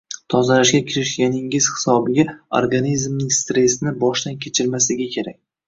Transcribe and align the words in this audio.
Tozalashga 0.33 0.79
kirishganingiz 0.87 1.67
hisobiga 1.73 2.25
organizmingiz 2.61 3.39
stressni 3.45 3.97
boshdan 4.07 4.43
kechirmasligi 4.47 5.11
kerak 5.19 5.41